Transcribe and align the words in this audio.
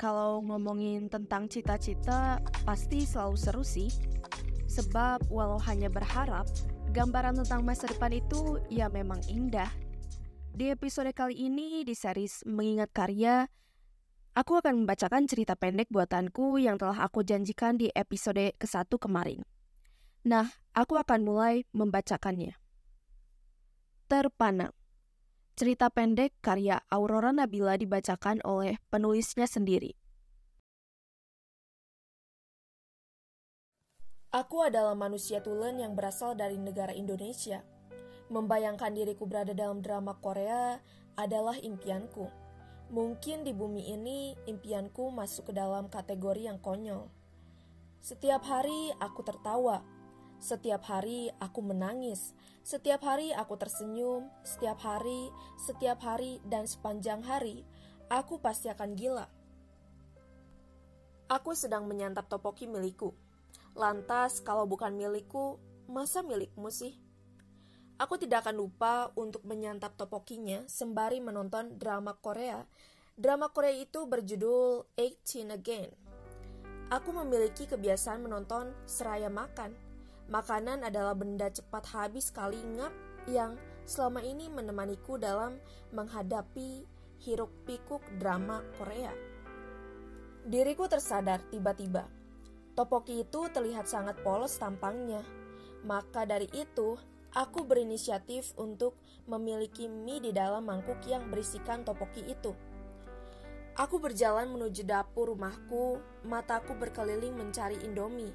kalau 0.00 0.40
ngomongin 0.40 1.12
tentang 1.12 1.44
cita-cita 1.44 2.40
pasti 2.64 3.04
selalu 3.04 3.36
seru 3.36 3.60
sih. 3.60 3.92
Sebab 4.64 5.28
walau 5.28 5.60
hanya 5.68 5.92
berharap, 5.92 6.48
gambaran 6.96 7.36
tentang 7.44 7.60
masa 7.60 7.84
depan 7.84 8.16
itu 8.16 8.56
ya 8.72 8.88
memang 8.88 9.20
indah. 9.28 9.68
Di 10.56 10.72
episode 10.72 11.12
kali 11.12 11.36
ini 11.36 11.84
di 11.84 11.92
series 11.92 12.48
Mengingat 12.48 12.96
Karya, 12.96 13.44
aku 14.32 14.56
akan 14.56 14.82
membacakan 14.88 15.28
cerita 15.28 15.52
pendek 15.52 15.92
buatanku 15.92 16.56
yang 16.56 16.80
telah 16.80 17.04
aku 17.04 17.20
janjikan 17.20 17.76
di 17.76 17.92
episode 17.92 18.56
ke-1 18.56 18.88
kemarin. 18.96 19.44
Nah, 20.24 20.48
aku 20.72 20.96
akan 20.96 21.28
mulai 21.28 21.68
membacakannya. 21.76 22.56
Terpana 24.08 24.72
Cerita 25.60 25.92
pendek 25.92 26.40
karya 26.40 26.80
Aurora 26.88 27.36
Nabila 27.36 27.76
dibacakan 27.76 28.40
oleh 28.48 28.80
penulisnya 28.88 29.44
sendiri. 29.44 29.92
Aku 34.32 34.64
adalah 34.64 34.96
manusia 34.96 35.44
tulen 35.44 35.76
yang 35.76 35.92
berasal 35.92 36.32
dari 36.32 36.56
negara 36.56 36.96
Indonesia. 36.96 37.60
Membayangkan 38.32 38.88
diriku 38.96 39.28
berada 39.28 39.52
dalam 39.52 39.84
drama 39.84 40.16
Korea 40.16 40.80
adalah 41.20 41.60
impianku. 41.60 42.24
Mungkin 42.88 43.44
di 43.44 43.52
bumi 43.52 43.92
ini 43.92 44.32
impianku 44.48 45.12
masuk 45.12 45.52
ke 45.52 45.60
dalam 45.60 45.92
kategori 45.92 46.40
yang 46.40 46.56
konyol. 46.56 47.12
Setiap 48.00 48.48
hari 48.48 48.96
aku 48.96 49.20
tertawa, 49.28 49.84
setiap 50.40 50.88
hari 50.88 51.28
aku 51.36 51.60
menangis, 51.60 52.32
setiap 52.64 53.04
hari 53.04 53.28
aku 53.36 53.60
tersenyum, 53.60 54.32
setiap 54.40 54.80
hari, 54.80 55.28
setiap 55.60 56.00
hari, 56.00 56.40
dan 56.48 56.64
sepanjang 56.64 57.20
hari, 57.20 57.60
aku 58.08 58.40
pasti 58.40 58.72
akan 58.72 58.96
gila. 58.96 59.28
Aku 61.28 61.52
sedang 61.52 61.84
menyantap 61.86 62.26
topoki 62.26 62.64
milikku. 62.64 63.12
Lantas, 63.76 64.40
kalau 64.40 64.64
bukan 64.64 64.96
milikku, 64.96 65.60
masa 65.86 66.24
milikmu 66.24 66.72
sih? 66.72 66.96
Aku 68.00 68.16
tidak 68.16 68.48
akan 68.48 68.64
lupa 68.64 69.12
untuk 69.20 69.44
menyantap 69.44 69.92
topokinya 69.94 70.64
sembari 70.64 71.20
menonton 71.20 71.76
drama 71.76 72.16
Korea. 72.16 72.64
Drama 73.12 73.52
Korea 73.52 73.76
itu 73.76 74.08
berjudul 74.08 74.88
18 74.96 75.52
Again. 75.52 75.92
Aku 76.88 77.12
memiliki 77.12 77.68
kebiasaan 77.68 78.24
menonton 78.24 78.72
seraya 78.88 79.28
makan 79.28 79.89
Makanan 80.30 80.86
adalah 80.86 81.18
benda 81.18 81.50
cepat 81.50 81.90
habis 81.90 82.30
kali 82.30 82.62
ngap 82.78 82.94
yang 83.26 83.58
selama 83.82 84.22
ini 84.22 84.46
menemaniku 84.46 85.18
dalam 85.18 85.58
menghadapi 85.90 86.86
hiruk 87.26 87.50
pikuk 87.66 87.98
drama 88.22 88.62
Korea. 88.78 89.10
Diriku 90.46 90.86
tersadar 90.86 91.42
tiba-tiba. 91.50 92.06
Topoki 92.78 93.26
itu 93.26 93.50
terlihat 93.50 93.90
sangat 93.90 94.22
polos 94.22 94.54
tampangnya. 94.54 95.26
Maka 95.82 96.22
dari 96.22 96.46
itu, 96.54 96.94
aku 97.34 97.66
berinisiatif 97.66 98.54
untuk 98.54 98.94
memiliki 99.26 99.90
mie 99.90 100.22
di 100.22 100.30
dalam 100.30 100.62
mangkuk 100.62 101.02
yang 101.10 101.26
berisikan 101.26 101.82
topoki 101.82 102.22
itu. 102.22 102.54
Aku 103.74 103.98
berjalan 103.98 104.46
menuju 104.46 104.86
dapur 104.86 105.34
rumahku, 105.34 105.98
mataku 106.22 106.78
berkeliling 106.78 107.34
mencari 107.34 107.80
Indomie. 107.82 108.32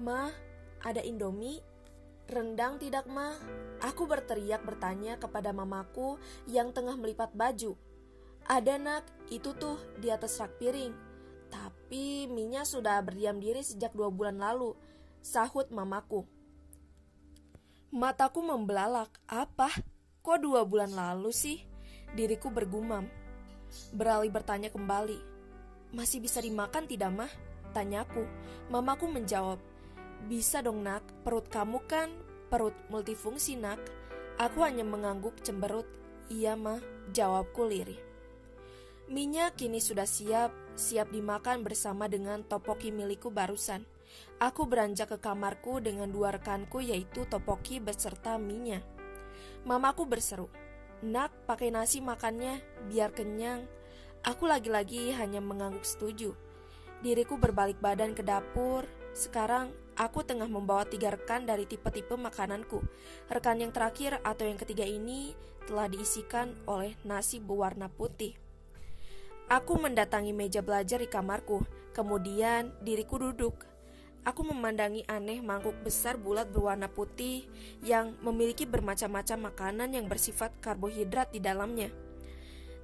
Mah, 0.00 0.30
ada 0.80 1.00
Indomie? 1.04 1.60
Rendang 2.30 2.78
tidak, 2.78 3.10
mah? 3.10 3.34
Aku 3.82 4.06
berteriak 4.06 4.62
bertanya 4.62 5.18
kepada 5.18 5.50
mamaku 5.50 6.16
yang 6.46 6.70
tengah 6.70 6.94
melipat 6.94 7.34
baju. 7.34 7.74
Ada 8.46 8.78
nak, 8.78 9.04
itu 9.28 9.50
tuh 9.58 9.76
di 9.98 10.08
atas 10.08 10.38
rak 10.38 10.56
piring. 10.62 10.94
Tapi 11.50 12.30
minyak 12.30 12.70
sudah 12.70 13.02
berdiam 13.02 13.42
diri 13.42 13.60
sejak 13.66 13.90
dua 13.92 14.08
bulan 14.14 14.38
lalu, 14.38 14.78
sahut 15.18 15.66
mamaku. 15.74 16.22
Mataku 17.90 18.38
membelalak. 18.46 19.10
Apa? 19.26 19.66
Kok 20.22 20.38
dua 20.38 20.62
bulan 20.62 20.94
lalu 20.94 21.34
sih? 21.34 21.58
Diriku 22.14 22.46
bergumam. 22.54 23.10
Beralih 23.90 24.30
bertanya 24.30 24.70
kembali. 24.70 25.18
Masih 25.90 26.22
bisa 26.22 26.38
dimakan 26.38 26.86
tidak, 26.86 27.10
mah? 27.10 27.32
Tanyaku. 27.74 28.22
Mamaku 28.70 29.10
menjawab. 29.10 29.69
Bisa 30.26 30.60
dong 30.60 30.84
nak, 30.84 31.04
perut 31.24 31.48
kamu 31.48 31.80
kan 31.88 32.10
perut 32.50 32.74
multifungsi 32.90 33.54
nak. 33.54 33.78
Aku 34.36 34.66
hanya 34.66 34.82
mengangguk 34.82 35.38
cemberut. 35.46 35.86
Iya 36.26 36.58
mah, 36.58 36.82
jawabku 37.14 37.64
lirih. 37.64 37.98
Minyak 39.10 39.58
kini 39.58 39.78
sudah 39.78 40.06
siap, 40.06 40.54
siap 40.74 41.10
dimakan 41.10 41.62
bersama 41.62 42.06
dengan 42.06 42.42
topoki 42.46 42.90
milikku 42.90 43.30
barusan. 43.30 43.86
Aku 44.42 44.66
beranjak 44.66 45.14
ke 45.14 45.18
kamarku 45.22 45.78
dengan 45.78 46.10
dua 46.10 46.34
rekanku 46.34 46.82
yaitu 46.82 47.26
topoki 47.26 47.78
beserta 47.78 48.38
minyak. 48.38 48.82
Mamaku 49.66 50.06
berseru, 50.06 50.50
Nak, 51.00 51.48
pakai 51.48 51.72
nasi 51.72 52.04
makannya, 52.04 52.60
biar 52.92 53.16
kenyang. 53.16 53.64
Aku 54.20 54.44
lagi-lagi 54.44 55.16
hanya 55.16 55.40
mengangguk 55.40 55.82
setuju. 55.82 56.36
Diriku 57.00 57.40
berbalik 57.40 57.80
badan 57.80 58.12
ke 58.12 58.20
dapur. 58.20 58.84
Sekarang 59.16 59.72
Aku 60.00 60.24
tengah 60.24 60.48
membawa 60.48 60.88
tiga 60.88 61.12
rekan 61.12 61.44
dari 61.44 61.68
tipe-tipe 61.68 62.16
makananku. 62.16 62.80
Rekan 63.28 63.60
yang 63.60 63.68
terakhir 63.68 64.16
atau 64.24 64.48
yang 64.48 64.56
ketiga 64.56 64.88
ini 64.88 65.36
telah 65.68 65.92
diisikan 65.92 66.56
oleh 66.64 66.96
nasi 67.04 67.36
berwarna 67.36 67.92
putih. 67.92 68.32
Aku 69.52 69.76
mendatangi 69.76 70.32
meja 70.32 70.64
belajar 70.64 71.04
di 71.04 71.08
kamarku, 71.10 71.68
kemudian 71.92 72.72
diriku 72.80 73.20
duduk. 73.20 73.60
Aku 74.24 74.40
memandangi 74.40 75.04
aneh 75.04 75.44
mangkuk 75.44 75.76
besar 75.84 76.16
bulat 76.16 76.48
berwarna 76.48 76.88
putih 76.88 77.44
yang 77.84 78.16
memiliki 78.24 78.64
bermacam-macam 78.64 79.52
makanan 79.52 79.92
yang 79.92 80.08
bersifat 80.08 80.48
karbohidrat 80.64 81.28
di 81.28 81.44
dalamnya. 81.44 81.92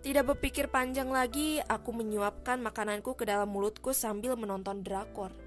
Tidak 0.05 0.21
berpikir 0.21 0.69
panjang 0.69 1.09
lagi, 1.09 1.65
aku 1.65 1.97
menyuapkan 1.97 2.61
makananku 2.61 3.17
ke 3.17 3.25
dalam 3.25 3.49
mulutku 3.49 3.97
sambil 3.97 4.37
menonton 4.37 4.85
drakor. 4.85 5.46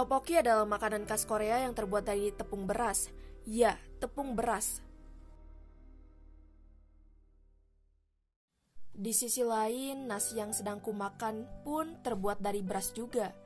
Topoki 0.00 0.40
adalah 0.40 0.64
makanan 0.64 1.04
khas 1.04 1.28
Korea 1.28 1.60
yang 1.60 1.76
terbuat 1.76 2.08
dari 2.08 2.32
tepung 2.32 2.64
beras. 2.64 3.12
Ya, 3.44 3.76
tepung 4.00 4.32
beras. 4.32 4.80
Di 8.96 9.12
sisi 9.12 9.44
lain, 9.44 10.08
nasi 10.08 10.40
yang 10.40 10.56
sedang 10.56 10.80
kumakan 10.80 11.44
pun 11.68 12.00
terbuat 12.00 12.40
dari 12.40 12.64
beras 12.64 12.96
juga. 12.96 13.36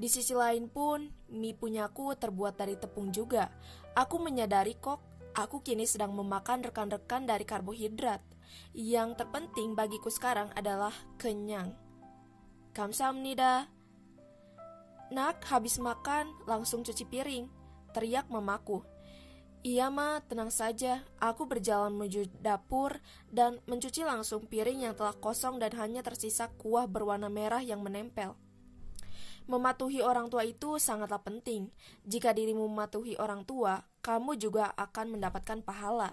Di 0.00 0.08
sisi 0.08 0.32
lain 0.32 0.72
pun, 0.72 1.12
mie 1.28 1.52
punyaku 1.52 2.16
terbuat 2.16 2.56
dari 2.56 2.80
tepung 2.80 3.12
juga. 3.12 3.52
Aku 3.92 4.16
menyadari 4.16 4.80
kok, 4.80 5.04
aku 5.36 5.60
kini 5.60 5.84
sedang 5.84 6.16
memakan 6.16 6.64
rekan-rekan 6.64 7.28
dari 7.28 7.44
karbohidrat. 7.44 8.24
Yang 8.72 9.20
terpenting 9.20 9.76
bagiku 9.76 10.08
sekarang 10.08 10.48
adalah 10.56 10.96
kenyang. 11.20 11.76
Kamsahamnida. 12.72 13.68
Nak, 15.08 15.40
habis 15.48 15.80
makan, 15.80 16.28
langsung 16.44 16.84
cuci 16.84 17.08
piring. 17.08 17.48
Teriak 17.96 18.28
mamaku. 18.28 18.84
Iya 19.64 19.90
ma, 19.90 20.22
tenang 20.22 20.54
saja. 20.54 21.02
Aku 21.18 21.48
berjalan 21.48 21.96
menuju 21.96 22.30
dapur 22.38 23.02
dan 23.32 23.58
mencuci 23.66 24.06
langsung 24.06 24.46
piring 24.46 24.86
yang 24.86 24.94
telah 24.94 25.16
kosong 25.16 25.58
dan 25.58 25.74
hanya 25.80 26.04
tersisa 26.04 26.52
kuah 26.60 26.86
berwarna 26.86 27.26
merah 27.26 27.64
yang 27.64 27.82
menempel. 27.82 28.38
Mematuhi 29.48 30.04
orang 30.04 30.28
tua 30.28 30.44
itu 30.44 30.76
sangatlah 30.76 31.24
penting. 31.24 31.72
Jika 32.04 32.36
dirimu 32.36 32.68
mematuhi 32.68 33.16
orang 33.16 33.48
tua, 33.48 33.80
kamu 34.04 34.36
juga 34.36 34.76
akan 34.76 35.16
mendapatkan 35.16 35.64
pahala. 35.64 36.12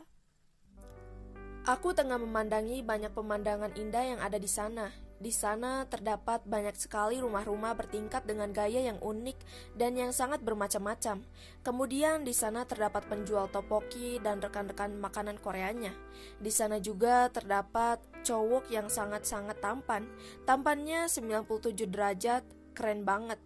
Aku 1.68 1.92
tengah 1.92 2.16
memandangi 2.16 2.80
banyak 2.82 3.12
pemandangan 3.12 3.76
indah 3.76 4.16
yang 4.16 4.20
ada 4.24 4.40
di 4.40 4.48
sana. 4.48 5.05
Di 5.16 5.32
sana 5.32 5.88
terdapat 5.88 6.44
banyak 6.44 6.76
sekali 6.76 7.24
rumah-rumah 7.24 7.72
bertingkat 7.72 8.28
dengan 8.28 8.52
gaya 8.52 8.84
yang 8.84 9.00
unik 9.00 9.38
dan 9.80 9.96
yang 9.96 10.12
sangat 10.12 10.44
bermacam-macam. 10.44 11.24
Kemudian 11.64 12.28
di 12.28 12.36
sana 12.36 12.68
terdapat 12.68 13.08
penjual 13.08 13.48
topoki 13.48 14.20
dan 14.20 14.44
rekan-rekan 14.44 15.00
makanan 15.00 15.40
Koreanya. 15.40 15.96
Di 16.36 16.52
sana 16.52 16.84
juga 16.84 17.32
terdapat 17.32 18.04
cowok 18.28 18.68
yang 18.68 18.92
sangat-sangat 18.92 19.56
tampan. 19.64 20.04
Tampannya 20.44 21.08
97 21.08 21.88
derajat, 21.88 22.44
keren 22.76 23.08
banget. 23.08 23.40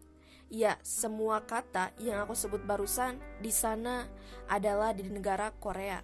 Ya, 0.50 0.82
semua 0.82 1.46
kata 1.46 1.94
yang 2.02 2.26
aku 2.26 2.34
sebut 2.34 2.66
barusan 2.66 3.22
di 3.38 3.54
sana 3.54 4.10
adalah 4.50 4.98
di 4.98 5.06
negara 5.06 5.54
Korea. 5.54 6.02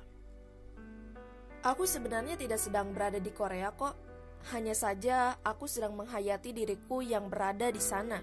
Aku 1.66 1.89
sebenarnya 1.89 2.38
tidak 2.38 2.62
sedang 2.62 2.94
berada 2.94 3.18
di 3.18 3.34
Korea 3.34 3.74
kok 3.74 4.05
hanya 4.53 4.77
saja 4.77 5.39
aku 5.42 5.65
sedang 5.65 5.97
menghayati 5.97 6.53
diriku 6.53 7.01
yang 7.01 7.31
berada 7.31 7.71
di 7.74 7.81
sana. 7.81 8.21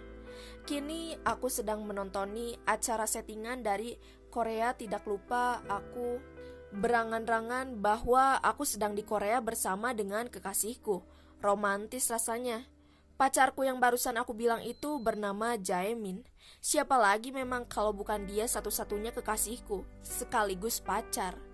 Kini 0.63 1.19
aku 1.27 1.51
sedang 1.51 1.83
menontoni 1.83 2.55
acara 2.67 3.07
settingan 3.07 3.67
dari 3.67 3.99
Korea 4.31 4.73
tidak 4.73 5.05
lupa 5.05 5.61
aku 5.67 6.23
berangan-rangan 6.73 7.77
bahwa 7.83 8.41
aku 8.41 8.65
sedang 8.65 8.97
di 8.97 9.05
Korea 9.05 9.45
bersama 9.45 9.93
dengan 9.93 10.31
kekasihku. 10.33 11.05
Romantis 11.43 12.09
rasanya. 12.09 12.65
Pacarku 13.19 13.67
yang 13.67 13.77
barusan 13.77 14.17
aku 14.17 14.33
bilang 14.33 14.65
itu 14.65 14.97
bernama 15.03 15.59
Jaemin. 15.61 16.25
Siapa 16.63 16.97
lagi 16.97 17.31
memang 17.31 17.69
kalau 17.69 17.93
bukan 17.93 18.25
dia 18.25 18.49
satu-satunya 18.49 19.13
kekasihku, 19.13 19.85
sekaligus 20.01 20.81
pacar. 20.81 21.52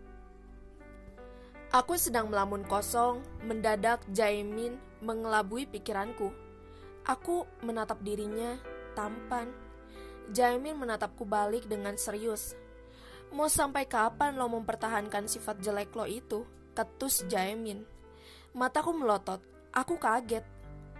Aku 1.69 2.01
sedang 2.01 2.33
melamun 2.33 2.65
kosong, 2.65 3.21
mendadak 3.45 4.01
Jaemin 4.09 4.81
mengelabui 5.05 5.69
pikiranku. 5.69 6.33
Aku 7.05 7.45
menatap 7.61 8.01
dirinya, 8.01 8.57
tampan. 8.97 9.53
Jaemin 10.33 10.81
menatapku 10.81 11.29
balik 11.29 11.69
dengan 11.69 11.93
serius. 12.01 12.57
Mau 13.37 13.53
sampai 13.53 13.85
kapan 13.85 14.41
lo 14.41 14.49
mempertahankan 14.49 15.29
sifat 15.29 15.61
jelek 15.61 15.93
lo 15.93 16.09
itu? 16.09 16.49
Ketus 16.73 17.29
Jaemin. 17.29 17.85
Mataku 18.57 18.97
melotot. 18.97 19.45
Aku 19.69 20.01
kaget. 20.01 20.49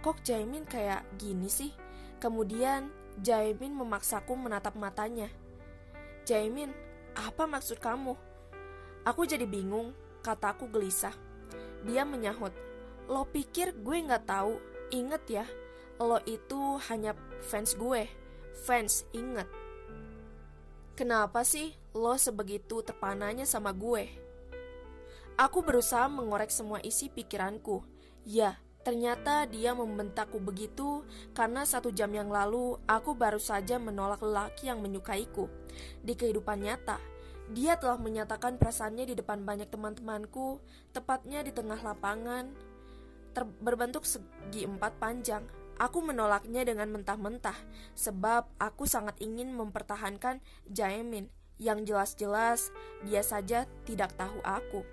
Kok 0.05 0.21
Jaemin 0.21 0.69
kayak 0.69 1.01
gini 1.17 1.49
sih? 1.49 1.73
Kemudian 2.21 2.93
Jaemin 3.17 3.73
memaksaku 3.73 4.37
menatap 4.37 4.77
matanya. 4.77 5.33
Jaemin, 6.29 6.69
apa 7.17 7.49
maksud 7.49 7.81
kamu? 7.81 8.13
Aku 9.09 9.25
jadi 9.25 9.49
bingung 9.49 9.97
kataku 10.21 10.67
gelisah. 10.71 11.13
Dia 11.87 12.03
menyahut, 12.03 12.51
lo 13.07 13.25
pikir 13.27 13.73
gue 13.79 14.03
gak 14.05 14.27
tahu? 14.27 14.59
Ingat 14.91 15.23
ya, 15.29 15.45
lo 15.99 16.19
itu 16.27 16.79
hanya 16.91 17.15
fans 17.43 17.75
gue. 17.75 18.07
Fans, 18.65 19.07
inget. 19.15 19.47
Kenapa 20.99 21.47
sih 21.47 21.71
lo 21.95 22.19
sebegitu 22.19 22.83
terpananya 22.83 23.47
sama 23.47 23.71
gue? 23.71 24.11
Aku 25.39 25.63
berusaha 25.63 26.11
mengorek 26.11 26.51
semua 26.51 26.83
isi 26.83 27.07
pikiranku. 27.07 27.79
Ya, 28.27 28.59
ternyata 28.83 29.47
dia 29.47 29.71
membentakku 29.71 30.43
begitu 30.43 31.07
karena 31.31 31.63
satu 31.63 31.95
jam 31.95 32.11
yang 32.11 32.27
lalu 32.27 32.75
aku 32.83 33.15
baru 33.15 33.39
saja 33.39 33.79
menolak 33.79 34.19
lelaki 34.19 34.67
yang 34.67 34.83
menyukaiku. 34.83 35.47
Di 36.03 36.19
kehidupan 36.19 36.59
nyata, 36.67 36.99
dia 37.49 37.81
telah 37.81 37.97
menyatakan 37.97 38.61
perasaannya 38.61 39.09
di 39.09 39.15
depan 39.17 39.41
banyak 39.41 39.69
teman-temanku, 39.73 40.61
tepatnya 40.93 41.41
di 41.41 41.49
tengah 41.49 41.81
lapangan, 41.81 42.53
ter- 43.33 43.57
berbentuk 43.57 44.05
segi 44.05 44.69
empat 44.69 45.01
panjang. 45.01 45.41
Aku 45.79 46.03
menolaknya 46.03 46.67
dengan 46.67 46.91
mentah-mentah, 46.91 47.55
sebab 47.95 48.51
aku 48.59 48.83
sangat 48.83 49.15
ingin 49.23 49.55
mempertahankan 49.55 50.43
Jaemin, 50.67 51.31
yang 51.55 51.87
jelas-jelas 51.87 52.69
dia 53.07 53.23
saja 53.23 53.63
tidak 53.87 54.11
tahu 54.19 54.43
aku. 54.43 54.83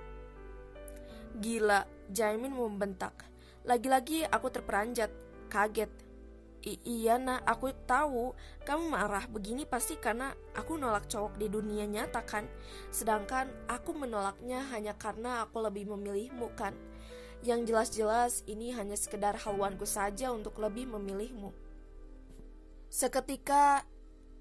Gila, 1.43 1.85
Jaemin 2.15 2.55
membentak. 2.55 3.27
Lagi-lagi 3.67 4.25
aku 4.31 4.49
terperanjat, 4.49 5.11
kaget, 5.51 5.91
I 6.67 6.83
iya 6.83 7.15
nak, 7.15 7.47
aku 7.47 7.71
tahu 7.87 8.35
kamu 8.67 8.91
marah 8.91 9.23
begini 9.31 9.63
pasti 9.63 9.95
karena 10.03 10.35
aku 10.51 10.75
nolak 10.75 11.07
cowok 11.07 11.39
di 11.39 11.47
dunia 11.47 11.87
nyata 11.87 12.27
kan. 12.27 12.43
Sedangkan 12.91 13.47
aku 13.71 13.95
menolaknya 13.95 14.67
hanya 14.75 14.99
karena 14.99 15.47
aku 15.47 15.63
lebih 15.63 15.87
memilihmu 15.95 16.51
kan. 16.59 16.75
Yang 17.47 17.71
jelas-jelas 17.71 18.33
ini 18.51 18.75
hanya 18.75 18.99
sekedar 18.99 19.39
haluanku 19.39 19.87
saja 19.87 20.35
untuk 20.35 20.59
lebih 20.59 20.91
memilihmu. 20.91 21.55
Seketika, 22.91 23.87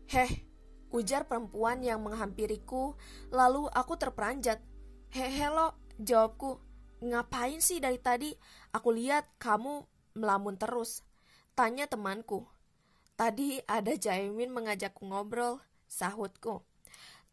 heh, 0.09 0.49
ujar 0.89 1.29
perempuan 1.29 1.85
yang 1.85 2.01
menghampiriku, 2.01 2.97
lalu 3.29 3.69
aku 3.69 4.01
terperanjat. 4.01 4.65
Hehe 5.13 5.45
lo, 5.53 5.77
jawabku. 6.01 6.57
Ngapain 7.05 7.61
sih 7.61 7.77
dari 7.77 8.01
tadi? 8.01 8.33
Aku 8.73 8.89
lihat 8.89 9.29
kamu 9.37 9.85
melamun 10.17 10.57
terus. 10.57 11.04
Tanya 11.55 11.87
temanku. 11.87 12.43
Tadi 13.15 13.63
ada 13.63 13.95
Jaimin 13.95 14.51
mengajakku 14.51 15.07
ngobrol, 15.07 15.63
sahutku. 15.87 16.67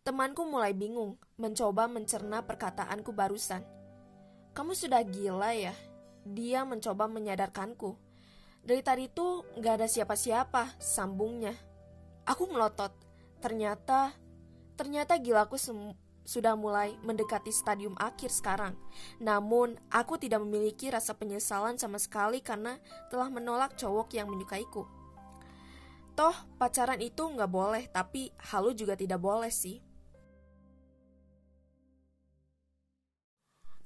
Temanku 0.07 0.47
mulai 0.47 0.79
bingung, 0.79 1.19
mencoba 1.35 1.91
mencerna 1.91 2.47
perkataanku 2.47 3.11
barusan. 3.11 3.67
Kamu 4.55 4.79
sudah 4.79 5.03
gila 5.03 5.59
ya? 5.59 5.75
Dia 6.23 6.63
mencoba 6.63 7.11
menyadarkanku. 7.11 7.99
Dari 8.63 8.79
tadi 8.87 9.11
tuh 9.11 9.43
gak 9.59 9.83
ada 9.83 9.91
siapa-siapa, 9.91 10.79
sambungnya. 10.79 11.59
Aku 12.23 12.47
melotot. 12.47 12.95
Ternyata, 13.43 14.15
ternyata 14.79 15.19
gilaku 15.19 15.59
sudah 16.23 16.55
mulai 16.55 16.95
mendekati 17.03 17.51
stadium 17.51 17.99
akhir 17.99 18.31
sekarang. 18.31 18.79
Namun, 19.19 19.79
aku 19.91 20.19
tidak 20.19 20.43
memiliki 20.43 20.89
rasa 20.89 21.15
penyesalan 21.19 21.77
sama 21.79 21.99
sekali 21.99 22.39
karena 22.41 22.79
telah 23.11 23.29
menolak 23.29 23.75
cowok 23.75 24.15
yang 24.15 24.31
menyukaiku. 24.31 24.87
Toh, 26.13 26.37
pacaran 26.61 27.01
itu 27.01 27.25
nggak 27.25 27.51
boleh, 27.51 27.89
tapi 27.89 28.31
halu 28.53 28.77
juga 28.77 28.95
tidak 28.95 29.19
boleh 29.19 29.49
sih. 29.49 29.81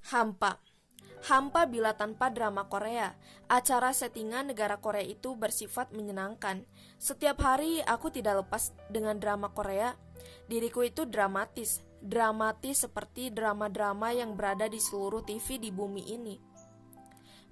Hampa 0.07 0.63
Hampa 1.27 1.67
bila 1.67 1.97
tanpa 1.97 2.31
drama 2.31 2.69
Korea. 2.71 3.17
Acara 3.51 3.91
settingan 3.91 4.53
negara 4.53 4.79
Korea 4.79 5.03
itu 5.03 5.35
bersifat 5.35 5.91
menyenangkan. 5.91 6.63
Setiap 7.03 7.41
hari 7.43 7.83
aku 7.83 8.15
tidak 8.15 8.47
lepas 8.47 8.71
dengan 8.93 9.19
drama 9.19 9.51
Korea. 9.51 9.99
Diriku 10.47 10.87
itu 10.87 11.03
dramatis, 11.03 11.83
dramatis 12.03 12.85
seperti 12.85 13.33
drama-drama 13.33 14.13
yang 14.13 14.37
berada 14.37 14.69
di 14.69 14.79
seluruh 14.81 15.25
TV 15.25 15.61
di 15.61 15.71
bumi 15.71 16.05
ini. 16.13 16.37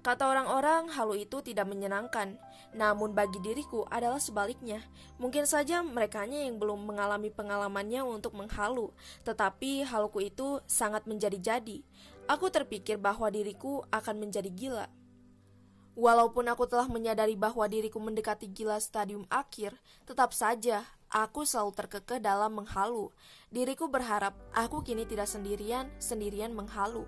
Kata 0.05 0.29
orang-orang, 0.29 0.93
halu 0.93 1.17
itu 1.17 1.41
tidak 1.41 1.65
menyenangkan. 1.65 2.37
Namun 2.77 3.17
bagi 3.17 3.41
diriku 3.41 3.89
adalah 3.89 4.21
sebaliknya. 4.21 4.85
Mungkin 5.17 5.49
saja 5.49 5.81
mereka 5.81 6.29
yang 6.29 6.61
belum 6.61 6.85
mengalami 6.85 7.33
pengalamannya 7.33 8.05
untuk 8.05 8.37
menghalu, 8.37 8.93
tetapi 9.25 9.81
haluku 9.81 10.29
itu 10.29 10.61
sangat 10.69 11.09
menjadi-jadi. 11.09 11.81
Aku 12.29 12.53
terpikir 12.53 13.01
bahwa 13.01 13.33
diriku 13.33 13.81
akan 13.89 14.29
menjadi 14.29 14.53
gila. 14.53 14.85
Walaupun 15.95 16.51
aku 16.51 16.67
telah 16.67 16.91
menyadari 16.91 17.39
bahwa 17.39 17.63
diriku 17.71 18.03
mendekati 18.03 18.51
gila 18.51 18.83
stadium 18.83 19.23
akhir, 19.31 19.71
tetap 20.03 20.35
saja 20.35 20.83
aku 21.07 21.47
selalu 21.47 21.71
terkekeh 21.71 22.19
dalam 22.19 22.51
menghalu. 22.59 23.15
Diriku 23.47 23.87
berharap 23.87 24.35
aku 24.51 24.83
kini 24.83 25.07
tidak 25.07 25.31
sendirian, 25.31 25.87
sendirian 25.95 26.51
menghalu. 26.51 27.07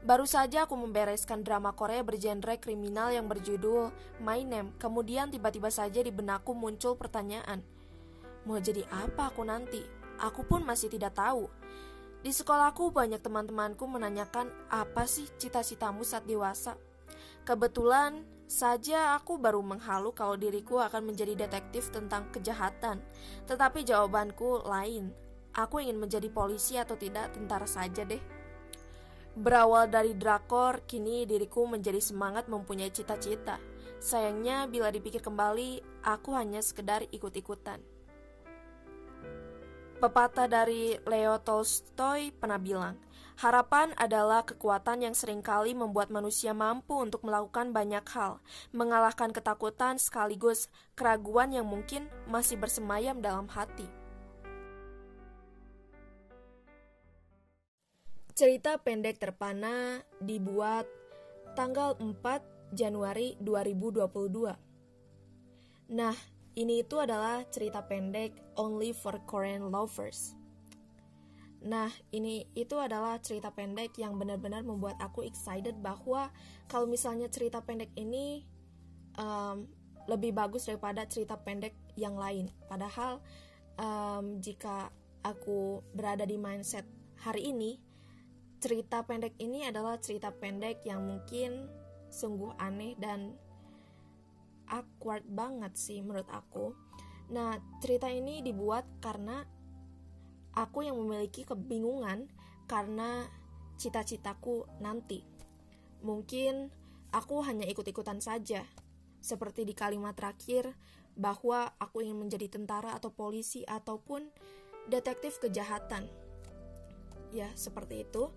Baru 0.00 0.24
saja 0.24 0.64
aku 0.64 0.72
membereskan 0.72 1.44
drama 1.44 1.76
Korea 1.76 2.00
bergenre 2.00 2.56
kriminal 2.56 3.12
yang 3.12 3.28
berjudul 3.28 3.92
My 4.24 4.40
Name. 4.40 4.72
Kemudian 4.80 5.28
tiba-tiba 5.28 5.68
saja 5.68 6.00
di 6.00 6.08
benakku 6.08 6.56
muncul 6.56 6.96
pertanyaan. 6.96 7.60
Mau 8.48 8.56
jadi 8.56 8.88
apa 8.88 9.32
aku 9.32 9.44
nanti? 9.44 9.84
Aku 10.16 10.48
pun 10.48 10.64
masih 10.64 10.88
tidak 10.88 11.12
tahu. 11.16 11.52
Di 12.24 12.32
sekolahku 12.32 12.88
banyak 12.88 13.20
teman-temanku 13.20 13.84
menanyakan 13.84 14.48
apa 14.72 15.04
sih 15.04 15.28
cita-citamu 15.36 16.08
saat 16.08 16.24
dewasa. 16.24 16.72
Kebetulan 17.44 18.24
saja 18.48 19.12
aku 19.20 19.36
baru 19.36 19.60
menghalu 19.60 20.16
kalau 20.16 20.32
diriku 20.32 20.80
akan 20.80 21.12
menjadi 21.12 21.36
detektif 21.36 21.92
tentang 21.92 22.32
kejahatan. 22.32 23.04
Tetapi 23.44 23.84
jawabanku 23.84 24.64
lain. 24.64 25.12
Aku 25.52 25.78
ingin 25.78 26.00
menjadi 26.00 26.32
polisi 26.32 26.80
atau 26.80 26.96
tidak 26.96 27.36
tentara 27.36 27.68
saja 27.68 28.02
deh. 28.08 28.18
Berawal 29.34 29.92
dari 29.92 30.16
drakor, 30.16 30.88
kini 30.88 31.28
diriku 31.28 31.68
menjadi 31.68 32.00
semangat 32.00 32.48
mempunyai 32.48 32.88
cita-cita. 32.88 33.60
Sayangnya, 34.00 34.64
bila 34.64 34.88
dipikir 34.88 35.20
kembali, 35.20 36.00
aku 36.06 36.32
hanya 36.32 36.64
sekedar 36.64 37.04
ikut-ikutan. 37.12 37.82
Pepatah 39.98 40.46
dari 40.46 40.96
Leo 41.06 41.38
Tolstoy 41.42 42.30
pernah 42.34 42.58
bilang, 42.58 42.98
harapan 43.40 43.90
adalah 43.98 44.46
kekuatan 44.46 45.02
yang 45.02 45.14
sering 45.16 45.42
kali 45.42 45.74
membuat 45.74 46.10
manusia 46.10 46.54
mampu 46.54 46.98
untuk 46.98 47.26
melakukan 47.26 47.74
banyak 47.74 48.04
hal, 48.14 48.38
mengalahkan 48.70 49.34
ketakutan 49.34 49.98
sekaligus 49.98 50.70
keraguan 50.94 51.50
yang 51.50 51.66
mungkin 51.66 52.06
masih 52.30 52.58
bersemayam 52.60 53.18
dalam 53.18 53.50
hati. 53.50 53.86
Cerita 58.34 58.74
pendek 58.82 59.22
terpana 59.22 60.02
dibuat 60.18 60.90
tanggal 61.54 61.94
4 62.02 62.74
Januari 62.74 63.38
2022. 63.38 64.58
Nah, 65.94 66.18
ini 66.58 66.82
itu 66.82 66.98
adalah 66.98 67.46
cerita 67.46 67.86
pendek 67.86 68.34
Only 68.58 68.90
for 68.90 69.22
Korean 69.30 69.70
Lovers. 69.70 70.34
Nah, 71.64 71.88
ini 72.12 72.44
itu 72.52 72.76
adalah 72.76 73.16
cerita 73.24 73.48
pendek 73.48 73.96
yang 73.96 74.20
benar-benar 74.20 74.60
membuat 74.60 75.00
aku 75.00 75.24
excited 75.24 75.80
bahwa 75.80 76.28
kalau 76.68 76.84
misalnya 76.84 77.32
cerita 77.32 77.64
pendek 77.64 77.88
ini 77.96 78.44
um, 79.16 79.64
lebih 80.04 80.36
bagus 80.36 80.68
daripada 80.68 81.08
cerita 81.08 81.40
pendek 81.40 81.72
yang 81.96 82.20
lain. 82.20 82.52
Padahal 82.68 83.24
um, 83.80 84.44
jika 84.44 84.92
aku 85.24 85.80
berada 85.96 86.28
di 86.28 86.36
mindset 86.36 86.84
hari 87.24 87.48
ini, 87.48 87.80
cerita 88.60 89.00
pendek 89.00 89.32
ini 89.40 89.64
adalah 89.64 89.96
cerita 89.96 90.28
pendek 90.36 90.84
yang 90.84 91.00
mungkin 91.00 91.64
sungguh 92.12 92.60
aneh 92.60 92.92
dan 93.00 93.32
awkward 94.68 95.24
banget 95.24 95.72
sih 95.80 96.04
menurut 96.04 96.28
aku. 96.28 96.76
Nah, 97.32 97.56
cerita 97.80 98.12
ini 98.12 98.44
dibuat 98.44 98.84
karena 99.00 99.48
aku 100.54 100.86
yang 100.86 100.96
memiliki 100.98 101.42
kebingungan 101.42 102.30
karena 102.70 103.26
cita-citaku 103.76 104.64
nanti. 104.78 105.26
Mungkin 106.06 106.70
aku 107.10 107.42
hanya 107.42 107.66
ikut-ikutan 107.66 108.22
saja, 108.22 108.62
seperti 109.24 109.66
di 109.66 109.74
kalimat 109.74 110.14
terakhir 110.14 110.74
bahwa 111.14 111.70
aku 111.78 112.02
ingin 112.02 112.26
menjadi 112.26 112.50
tentara 112.50 112.94
atau 112.94 113.10
polisi 113.14 113.62
ataupun 113.64 114.26
detektif 114.90 115.38
kejahatan. 115.40 116.06
Ya, 117.34 117.50
seperti 117.56 118.06
itu. 118.06 118.30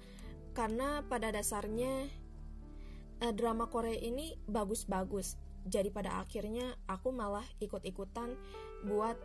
Karena 0.57 1.05
pada 1.05 1.29
dasarnya 1.29 2.09
eh, 3.21 3.33
drama 3.33 3.69
Korea 3.69 3.97
ini 3.97 4.33
bagus-bagus. 4.50 5.38
Jadi 5.67 5.91
pada 5.91 6.24
akhirnya 6.24 6.74
aku 6.88 7.12
malah 7.12 7.45
ikut-ikutan 7.59 8.39
buat 8.88 9.19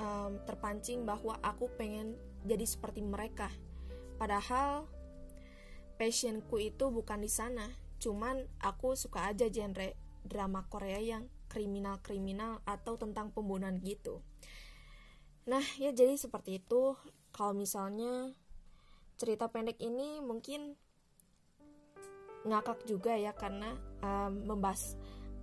um, 0.00 0.40
terpancing 0.48 1.04
bahwa 1.04 1.36
aku 1.44 1.68
pengen 1.76 2.16
jadi 2.48 2.64
seperti 2.64 3.04
mereka. 3.04 3.52
Padahal 4.16 4.88
passionku 6.00 6.56
itu 6.56 6.88
bukan 6.88 7.20
di 7.20 7.30
sana. 7.30 7.68
Cuman 8.00 8.48
aku 8.64 8.96
suka 8.96 9.28
aja 9.28 9.52
genre 9.52 9.92
drama 10.24 10.64
Korea 10.72 11.00
yang 11.00 11.28
kriminal-kriminal 11.52 12.64
atau 12.64 12.96
tentang 12.96 13.28
pembunuhan 13.34 13.76
gitu. 13.84 14.24
Nah, 15.44 15.64
ya 15.76 15.92
jadi 15.92 16.16
seperti 16.16 16.64
itu. 16.64 16.96
Kalau 17.30 17.52
misalnya 17.54 18.32
cerita 19.20 19.52
pendek 19.52 19.76
ini 19.78 20.18
mungkin 20.24 20.74
ngakak 22.48 22.88
juga 22.88 23.12
ya 23.20 23.36
karena 23.36 23.76
um, 24.00 24.48
membahas 24.48 24.96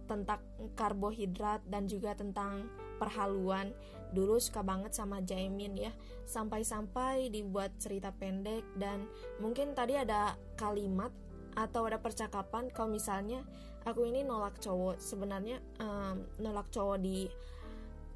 tentang 0.08 0.40
karbohidrat 0.74 1.62
dan 1.68 1.86
juga 1.86 2.16
tentang 2.16 2.72
perhaluan. 2.98 3.76
Dulu 4.16 4.40
suka 4.40 4.64
banget 4.64 4.96
sama 4.96 5.22
Jaimin 5.22 5.76
ya. 5.76 5.92
Sampai-sampai 6.24 7.30
dibuat 7.30 7.76
cerita 7.78 8.10
pendek 8.16 8.64
dan 8.80 9.06
mungkin 9.38 9.76
tadi 9.76 10.00
ada 10.00 10.40
kalimat 10.56 11.12
atau 11.54 11.90
ada 11.90 12.00
percakapan 12.00 12.72
kalau 12.72 12.94
misalnya 12.96 13.44
aku 13.84 14.08
ini 14.08 14.24
nolak 14.24 14.58
cowok. 14.64 14.98
Sebenarnya 14.98 15.60
um, 15.84 16.24
nolak 16.40 16.72
cowok 16.72 16.98
di 17.04 17.28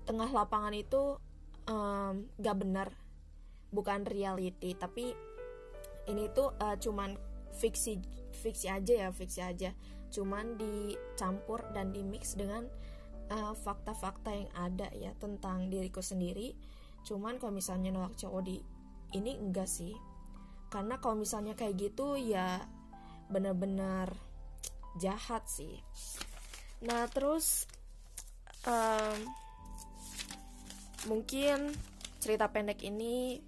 tengah 0.08 0.32
lapangan 0.32 0.74
itu 0.74 1.20
um, 1.68 2.26
gak 2.40 2.58
benar. 2.58 2.90
Bukan 3.72 4.04
reality 4.08 4.76
tapi 4.76 5.16
ini 6.10 6.28
tuh 6.34 6.52
uh, 6.60 6.76
cuman 6.76 7.16
fiksi 7.56 8.00
fiksi 8.42 8.68
aja 8.74 9.08
ya 9.08 9.10
fiksi 9.14 9.46
aja. 9.46 9.70
Cuman 10.10 10.58
dicampur 10.58 11.62
dan 11.72 11.94
dimix 11.94 12.34
dengan 12.34 12.66
eh, 13.30 13.54
fakta-fakta 13.54 14.34
uh, 14.34 14.38
yang 14.42 14.52
ada 14.58 14.88
ya 14.98 15.14
tentang 15.22 15.70
diriku 15.70 16.02
sendiri. 16.02 16.58
Cuman 17.06 17.38
kalau 17.38 17.54
misalnya 17.54 17.94
nolak 17.94 18.18
cowok 18.18 18.42
di 18.42 18.58
ini 19.14 19.38
enggak 19.38 19.70
sih. 19.70 19.94
Karena 20.74 20.98
kalau 20.98 21.22
misalnya 21.22 21.54
kayak 21.54 21.78
gitu 21.78 22.18
ya 22.18 22.60
benar-benar 23.30 24.12
jahat 25.00 25.46
sih. 25.48 25.80
Nah 26.84 27.08
terus 27.08 27.70
um, 28.68 29.20
mungkin 31.08 31.72
cerita 32.22 32.50
pendek 32.54 32.86
ini 32.86 33.42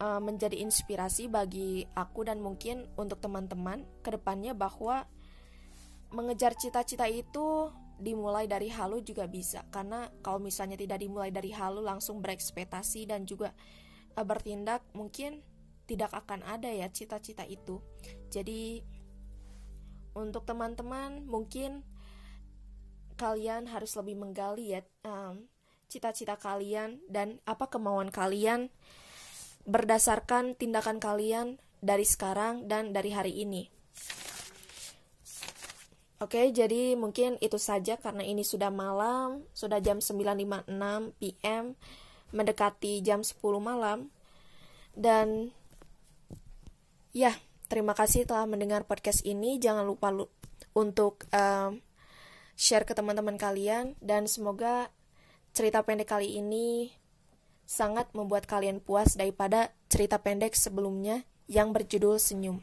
uh, 0.00 0.18
menjadi 0.18 0.56
inspirasi 0.58 1.28
bagi 1.28 1.84
aku 1.94 2.26
dan 2.26 2.40
mungkin 2.40 2.88
untuk 2.96 3.20
teman-teman 3.20 3.84
ke 4.00 4.16
depannya 4.16 4.56
bahwa 4.56 5.04
mengejar 6.10 6.58
cita-cita 6.58 7.06
itu 7.06 7.70
dimulai 8.00 8.48
dari 8.48 8.72
halu 8.72 9.04
juga 9.04 9.28
bisa. 9.28 9.62
Karena 9.68 10.08
kalau 10.24 10.40
misalnya 10.40 10.74
tidak 10.74 10.98
dimulai 11.04 11.30
dari 11.30 11.52
halu 11.52 11.84
langsung 11.84 12.24
berekspektasi 12.24 13.06
dan 13.06 13.28
juga 13.28 13.52
uh, 14.16 14.24
bertindak 14.24 14.82
mungkin 14.96 15.44
tidak 15.84 16.10
akan 16.16 16.42
ada 16.48 16.72
ya 16.72 16.88
cita-cita 16.88 17.44
itu. 17.44 17.78
Jadi 18.32 18.80
untuk 20.16 20.42
teman-teman 20.48 21.22
mungkin 21.22 21.86
kalian 23.14 23.68
harus 23.68 23.94
lebih 24.00 24.16
menggali 24.16 24.74
ya 24.74 24.80
um, 25.04 25.44
cita-cita 25.90 26.40
kalian 26.40 27.02
dan 27.10 27.42
apa 27.44 27.68
kemauan 27.68 28.08
kalian 28.08 28.72
berdasarkan 29.64 30.56
tindakan 30.56 31.02
kalian 31.02 31.60
dari 31.80 32.04
sekarang 32.04 32.68
dan 32.68 32.92
dari 32.92 33.10
hari 33.12 33.40
ini. 33.40 33.68
Oke, 36.20 36.52
jadi 36.52 37.00
mungkin 37.00 37.40
itu 37.40 37.56
saja 37.56 37.96
karena 37.96 38.20
ini 38.20 38.44
sudah 38.44 38.68
malam, 38.68 39.40
sudah 39.56 39.80
jam 39.80 40.04
9.56 40.04 40.68
PM, 41.16 41.72
mendekati 42.36 43.00
jam 43.00 43.24
10 43.24 43.40
malam. 43.56 44.12
Dan 44.92 45.48
ya, 47.16 47.32
terima 47.72 47.96
kasih 47.96 48.28
telah 48.28 48.44
mendengar 48.44 48.84
podcast 48.84 49.24
ini. 49.24 49.56
Jangan 49.56 49.88
lupa 49.88 50.12
lu 50.12 50.28
untuk 50.76 51.24
um, 51.32 51.80
share 52.52 52.84
ke 52.84 52.92
teman-teman 52.92 53.40
kalian 53.40 53.96
dan 54.04 54.28
semoga 54.28 54.92
cerita 55.56 55.80
pendek 55.80 56.12
kali 56.12 56.36
ini 56.36 56.92
sangat 57.70 58.10
membuat 58.18 58.50
kalian 58.50 58.82
puas 58.82 59.14
daripada 59.14 59.70
cerita 59.86 60.18
pendek 60.18 60.58
sebelumnya 60.58 61.22
yang 61.46 61.70
berjudul 61.70 62.18
Senyum. 62.18 62.58